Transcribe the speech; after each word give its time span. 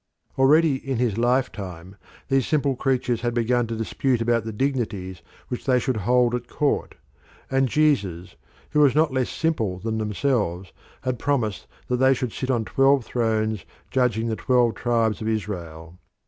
Already 0.35 0.77
in 0.77 0.97
his 0.97 1.19
lifetime 1.19 1.95
these 2.27 2.47
simple 2.47 2.75
creatures 2.75 3.21
had 3.21 3.35
begun 3.35 3.67
to 3.67 3.75
dispute 3.75 4.19
about 4.19 4.45
the 4.45 4.51
dignities 4.51 5.21
which 5.47 5.65
they 5.65 5.77
should 5.77 5.97
hold 5.97 6.33
at 6.33 6.47
court, 6.47 6.95
and 7.51 7.69
Jesus, 7.69 8.35
who 8.71 8.79
was 8.79 8.95
not 8.95 9.13
less 9.13 9.29
simple 9.29 9.77
than 9.77 9.99
themselves, 9.99 10.73
had 11.03 11.19
promised 11.19 11.67
that 11.87 11.97
they 11.97 12.15
should 12.15 12.33
sit 12.33 12.49
on 12.49 12.65
twelve 12.65 13.05
thrones 13.05 13.63
judging 13.91 14.25
the 14.27 14.35
twelve 14.35 14.73
tribes 14.73 15.21
of 15.21 15.27
Israel. 15.27 15.99